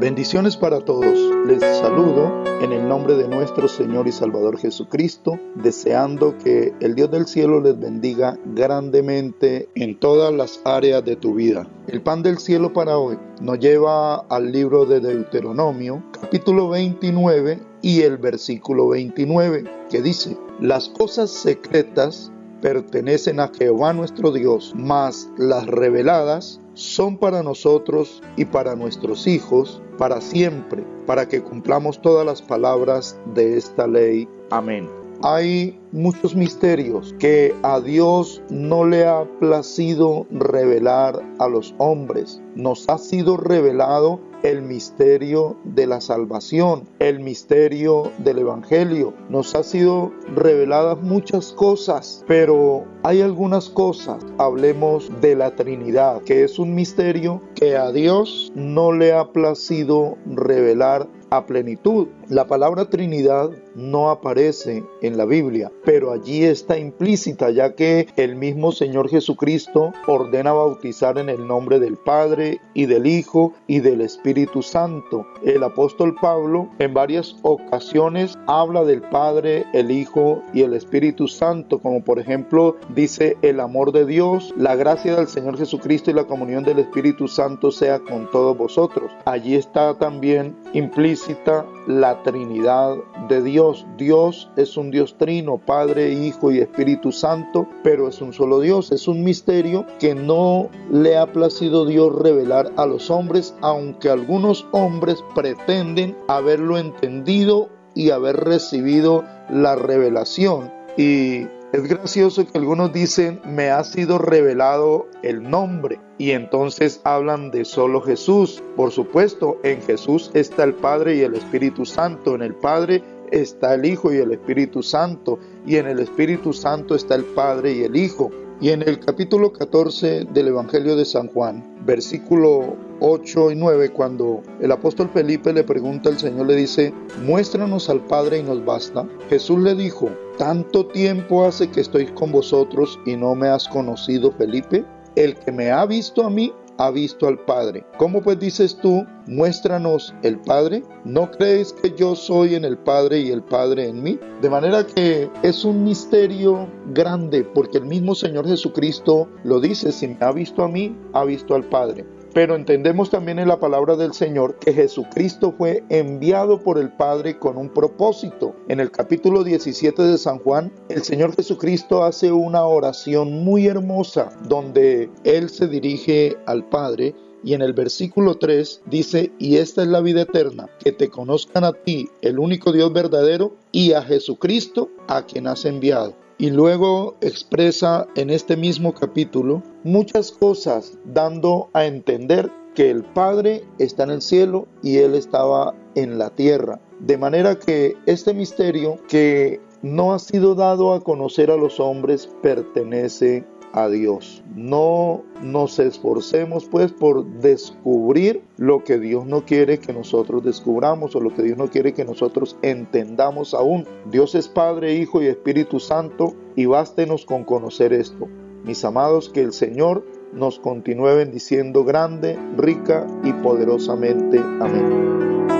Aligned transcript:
Bendiciones 0.00 0.56
para 0.56 0.80
todos. 0.80 1.14
Les 1.46 1.60
saludo 1.60 2.42
en 2.62 2.72
el 2.72 2.88
nombre 2.88 3.16
de 3.16 3.28
nuestro 3.28 3.68
Señor 3.68 4.08
y 4.08 4.12
Salvador 4.12 4.56
Jesucristo, 4.56 5.38
deseando 5.56 6.38
que 6.38 6.72
el 6.80 6.94
Dios 6.94 7.10
del 7.10 7.26
cielo 7.26 7.60
les 7.60 7.78
bendiga 7.78 8.38
grandemente 8.46 9.68
en 9.74 10.00
todas 10.00 10.32
las 10.32 10.62
áreas 10.64 11.04
de 11.04 11.16
tu 11.16 11.34
vida. 11.34 11.68
El 11.86 12.00
pan 12.00 12.22
del 12.22 12.38
cielo 12.38 12.72
para 12.72 12.96
hoy 12.96 13.18
nos 13.42 13.58
lleva 13.58 14.20
al 14.30 14.50
libro 14.50 14.86
de 14.86 15.00
Deuteronomio, 15.00 16.02
capítulo 16.18 16.70
29 16.70 17.60
y 17.82 18.00
el 18.00 18.16
versículo 18.16 18.88
29, 18.88 19.64
que 19.90 20.00
dice, 20.00 20.34
las 20.60 20.88
cosas 20.88 21.30
secretas 21.30 22.32
pertenecen 22.62 23.38
a 23.38 23.48
Jehová 23.48 23.92
nuestro 23.92 24.32
Dios, 24.32 24.72
mas 24.74 25.28
las 25.36 25.66
reveladas 25.66 26.58
son 26.80 27.18
para 27.18 27.42
nosotros 27.42 28.22
y 28.36 28.46
para 28.46 28.74
nuestros 28.74 29.26
hijos 29.26 29.82
para 30.00 30.22
siempre, 30.22 30.82
para 31.06 31.28
que 31.28 31.42
cumplamos 31.42 32.00
todas 32.00 32.24
las 32.24 32.40
palabras 32.40 33.20
de 33.34 33.58
esta 33.58 33.86
ley. 33.86 34.26
Amén. 34.50 34.99
Hay 35.22 35.78
muchos 35.92 36.34
misterios 36.34 37.14
que 37.18 37.54
a 37.62 37.80
Dios 37.80 38.40
no 38.48 38.86
le 38.86 39.06
ha 39.06 39.26
placido 39.38 40.26
revelar 40.30 41.20
a 41.38 41.46
los 41.46 41.74
hombres. 41.76 42.40
Nos 42.54 42.88
ha 42.88 42.96
sido 42.96 43.36
revelado 43.36 44.18
el 44.42 44.62
misterio 44.62 45.58
de 45.64 45.86
la 45.86 46.00
salvación, 46.00 46.88
el 47.00 47.20
misterio 47.20 48.10
del 48.16 48.38
Evangelio. 48.38 49.12
Nos 49.28 49.54
ha 49.54 49.62
sido 49.62 50.10
reveladas 50.34 51.02
muchas 51.02 51.52
cosas, 51.52 52.24
pero 52.26 52.86
hay 53.02 53.20
algunas 53.20 53.68
cosas. 53.68 54.24
Hablemos 54.38 55.10
de 55.20 55.36
la 55.36 55.54
Trinidad, 55.54 56.22
que 56.22 56.44
es 56.44 56.58
un 56.58 56.74
misterio 56.74 57.42
que 57.54 57.76
a 57.76 57.92
Dios 57.92 58.50
no 58.54 58.92
le 58.92 59.12
ha 59.12 59.32
placido 59.32 60.16
revelar 60.24 61.06
a 61.30 61.46
plenitud. 61.46 62.08
La 62.30 62.46
palabra 62.46 62.84
Trinidad 62.84 63.50
no 63.74 64.08
aparece 64.08 64.84
en 65.02 65.18
la 65.18 65.24
Biblia, 65.24 65.72
pero 65.84 66.12
allí 66.12 66.44
está 66.44 66.78
implícita 66.78 67.50
ya 67.50 67.74
que 67.74 68.06
el 68.14 68.36
mismo 68.36 68.70
Señor 68.70 69.08
Jesucristo 69.08 69.92
ordena 70.06 70.52
bautizar 70.52 71.18
en 71.18 71.28
el 71.28 71.44
nombre 71.44 71.80
del 71.80 71.96
Padre 71.96 72.60
y 72.72 72.86
del 72.86 73.08
Hijo 73.08 73.52
y 73.66 73.80
del 73.80 74.00
Espíritu 74.00 74.62
Santo. 74.62 75.26
El 75.42 75.64
apóstol 75.64 76.14
Pablo 76.22 76.68
en 76.78 76.94
varias 76.94 77.34
ocasiones 77.42 78.38
habla 78.46 78.84
del 78.84 79.02
Padre, 79.02 79.66
el 79.72 79.90
Hijo 79.90 80.40
y 80.54 80.62
el 80.62 80.74
Espíritu 80.74 81.26
Santo, 81.26 81.80
como 81.80 82.04
por 82.04 82.20
ejemplo 82.20 82.76
dice 82.94 83.38
el 83.42 83.58
amor 83.58 83.90
de 83.90 84.06
Dios, 84.06 84.54
la 84.56 84.76
gracia 84.76 85.16
del 85.16 85.26
Señor 85.26 85.58
Jesucristo 85.58 86.12
y 86.12 86.14
la 86.14 86.28
comunión 86.28 86.62
del 86.62 86.78
Espíritu 86.78 87.26
Santo 87.26 87.72
sea 87.72 87.98
con 87.98 88.30
todos 88.30 88.56
vosotros. 88.56 89.10
Allí 89.24 89.56
está 89.56 89.98
también 89.98 90.54
implícito 90.74 91.66
la 91.98 92.22
Trinidad 92.22 92.96
de 93.28 93.42
Dios. 93.42 93.86
Dios 93.96 94.48
es 94.56 94.76
un 94.76 94.90
Dios 94.90 95.16
trino, 95.18 95.58
Padre, 95.58 96.12
Hijo 96.12 96.52
y 96.52 96.58
Espíritu 96.58 97.12
Santo, 97.12 97.66
pero 97.82 98.08
es 98.08 98.20
un 98.20 98.32
solo 98.32 98.60
Dios. 98.60 98.92
Es 98.92 99.08
un 99.08 99.24
misterio 99.24 99.86
que 99.98 100.14
no 100.14 100.68
le 100.90 101.18
ha 101.18 101.32
placido 101.32 101.84
Dios 101.84 102.14
revelar 102.14 102.72
a 102.76 102.86
los 102.86 103.10
hombres, 103.10 103.54
aunque 103.60 104.08
algunos 104.08 104.66
hombres 104.72 105.22
pretenden 105.34 106.16
haberlo 106.28 106.78
entendido 106.78 107.68
y 107.94 108.10
haber 108.10 108.36
recibido 108.36 109.24
la 109.50 109.74
revelación. 109.74 110.72
Y 110.96 111.46
es 111.72 111.84
gracioso 111.84 112.44
que 112.46 112.58
algunos 112.58 112.92
dicen, 112.92 113.40
me 113.44 113.70
ha 113.70 113.84
sido 113.84 114.18
revelado 114.18 115.06
el 115.22 115.48
nombre 115.48 116.00
y 116.18 116.32
entonces 116.32 117.00
hablan 117.04 117.52
de 117.52 117.64
solo 117.64 118.00
Jesús. 118.00 118.62
Por 118.76 118.90
supuesto, 118.90 119.58
en 119.62 119.80
Jesús 119.82 120.32
está 120.34 120.64
el 120.64 120.74
Padre 120.74 121.16
y 121.16 121.20
el 121.20 121.34
Espíritu 121.34 121.84
Santo. 121.84 122.34
En 122.34 122.42
el 122.42 122.54
Padre 122.54 123.04
está 123.30 123.74
el 123.74 123.86
Hijo 123.86 124.12
y 124.12 124.16
el 124.16 124.32
Espíritu 124.32 124.82
Santo. 124.82 125.38
Y 125.64 125.76
en 125.76 125.86
el 125.86 126.00
Espíritu 126.00 126.52
Santo 126.52 126.96
está 126.96 127.14
el 127.14 127.24
Padre 127.24 127.72
y 127.72 127.84
el 127.84 127.94
Hijo. 127.94 128.30
Y 128.62 128.68
en 128.68 128.82
el 128.82 129.00
capítulo 129.00 129.54
14 129.54 130.26
del 130.34 130.48
Evangelio 130.48 130.94
de 130.94 131.06
San 131.06 131.28
Juan, 131.28 131.64
versículo 131.86 132.76
8 133.00 133.52
y 133.52 133.56
9, 133.56 133.88
cuando 133.88 134.42
el 134.60 134.70
apóstol 134.70 135.08
Felipe 135.14 135.50
le 135.54 135.64
pregunta 135.64 136.10
al 136.10 136.18
Señor, 136.18 136.46
le 136.46 136.56
dice, 136.56 136.92
muéstranos 137.24 137.88
al 137.88 138.04
Padre 138.04 138.40
y 138.40 138.42
nos 138.42 138.62
basta. 138.62 139.08
Jesús 139.30 139.60
le 139.60 139.74
dijo, 139.74 140.10
¿tanto 140.36 140.84
tiempo 140.84 141.46
hace 141.46 141.70
que 141.70 141.80
estoy 141.80 142.04
con 142.08 142.32
vosotros 142.32 143.00
y 143.06 143.16
no 143.16 143.34
me 143.34 143.48
has 143.48 143.66
conocido, 143.66 144.30
Felipe? 144.32 144.84
El 145.16 145.36
que 145.36 145.52
me 145.52 145.70
ha 145.70 145.86
visto 145.86 146.22
a 146.22 146.28
mí, 146.28 146.52
ha 146.80 146.90
visto 146.90 147.28
al 147.28 147.38
Padre. 147.38 147.84
¿Cómo 147.98 148.22
pues 148.22 148.38
dices 148.38 148.76
tú, 148.80 149.04
muéstranos 149.26 150.14
el 150.22 150.40
Padre? 150.40 150.82
¿No 151.04 151.30
crees 151.30 151.74
que 151.74 151.94
yo 151.94 152.16
soy 152.16 152.54
en 152.54 152.64
el 152.64 152.78
Padre 152.78 153.20
y 153.20 153.30
el 153.30 153.42
Padre 153.42 153.88
en 153.88 154.02
mí? 154.02 154.18
De 154.40 154.48
manera 154.48 154.86
que 154.86 155.30
es 155.42 155.64
un 155.66 155.84
misterio 155.84 156.68
grande, 156.94 157.44
porque 157.44 157.78
el 157.78 157.84
mismo 157.84 158.14
Señor 158.14 158.48
Jesucristo 158.48 159.28
lo 159.44 159.60
dice, 159.60 159.92
si 159.92 160.08
me 160.08 160.16
ha 160.20 160.32
visto 160.32 160.62
a 160.62 160.68
mí, 160.68 160.96
ha 161.12 161.24
visto 161.24 161.54
al 161.54 161.64
Padre. 161.64 162.06
Pero 162.32 162.54
entendemos 162.54 163.10
también 163.10 163.40
en 163.40 163.48
la 163.48 163.58
palabra 163.58 163.96
del 163.96 164.12
Señor 164.12 164.56
que 164.60 164.72
Jesucristo 164.72 165.52
fue 165.56 165.82
enviado 165.88 166.60
por 166.60 166.78
el 166.78 166.90
Padre 166.90 167.38
con 167.38 167.56
un 167.56 167.70
propósito. 167.70 168.54
En 168.68 168.78
el 168.78 168.92
capítulo 168.92 169.42
17 169.42 170.00
de 170.02 170.16
San 170.16 170.38
Juan, 170.38 170.72
el 170.88 171.02
Señor 171.02 171.34
Jesucristo 171.34 172.04
hace 172.04 172.30
una 172.30 172.64
oración 172.64 173.44
muy 173.44 173.66
hermosa 173.66 174.30
donde 174.48 175.10
Él 175.24 175.50
se 175.50 175.66
dirige 175.66 176.36
al 176.46 176.64
Padre 176.68 177.16
y 177.42 177.54
en 177.54 177.62
el 177.62 177.72
versículo 177.72 178.36
3 178.36 178.82
dice, 178.86 179.32
y 179.38 179.56
esta 179.56 179.82
es 179.82 179.88
la 179.88 180.00
vida 180.00 180.22
eterna, 180.22 180.68
que 180.78 180.92
te 180.92 181.08
conozcan 181.08 181.64
a 181.64 181.72
ti, 181.72 182.08
el 182.20 182.38
único 182.38 182.70
Dios 182.72 182.92
verdadero, 182.92 183.54
y 183.72 183.92
a 183.92 184.02
Jesucristo, 184.02 184.90
a 185.08 185.22
quien 185.22 185.46
has 185.46 185.64
enviado. 185.64 186.14
Y 186.40 186.48
luego 186.48 187.16
expresa 187.20 188.08
en 188.16 188.30
este 188.30 188.56
mismo 188.56 188.94
capítulo 188.94 189.62
muchas 189.84 190.32
cosas 190.32 190.96
dando 191.04 191.68
a 191.74 191.84
entender 191.84 192.50
que 192.74 192.90
el 192.90 193.04
Padre 193.04 193.62
está 193.78 194.04
en 194.04 194.10
el 194.10 194.22
cielo 194.22 194.66
y 194.82 194.96
Él 194.96 195.14
estaba 195.16 195.74
en 195.96 196.16
la 196.16 196.30
tierra. 196.30 196.80
De 196.98 197.18
manera 197.18 197.58
que 197.58 197.94
este 198.06 198.32
misterio 198.32 198.96
que 199.06 199.60
no 199.82 200.14
ha 200.14 200.18
sido 200.18 200.54
dado 200.54 200.94
a 200.94 201.04
conocer 201.04 201.50
a 201.50 201.58
los 201.58 201.78
hombres 201.78 202.30
pertenece 202.40 203.44
a 203.72 203.88
Dios. 203.88 204.42
No 204.54 205.22
nos 205.42 205.78
esforcemos 205.78 206.66
pues 206.66 206.92
por 206.92 207.24
descubrir 207.40 208.42
lo 208.56 208.84
que 208.84 208.98
Dios 208.98 209.26
no 209.26 209.44
quiere 209.44 209.78
que 209.78 209.92
nosotros 209.92 210.44
descubramos 210.44 211.14
o 211.16 211.20
lo 211.20 211.34
que 211.34 211.42
Dios 211.42 211.58
no 211.58 211.68
quiere 211.68 211.94
que 211.94 212.04
nosotros 212.04 212.56
entendamos 212.62 213.54
aún. 213.54 213.86
Dios 214.10 214.34
es 214.34 214.48
Padre, 214.48 214.94
Hijo 214.94 215.22
y 215.22 215.26
Espíritu 215.26 215.80
Santo 215.80 216.34
y 216.56 216.66
bástenos 216.66 217.24
con 217.24 217.44
conocer 217.44 217.92
esto. 217.92 218.28
Mis 218.64 218.84
amados, 218.84 219.30
que 219.30 219.42
el 219.42 219.52
Señor 219.52 220.04
nos 220.32 220.58
continúe 220.58 221.16
bendiciendo 221.16 221.84
grande, 221.84 222.38
rica 222.56 223.06
y 223.24 223.32
poderosamente. 223.32 224.38
Amén. 224.38 225.59